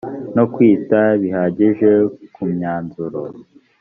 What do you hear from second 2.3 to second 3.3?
ku myanzuro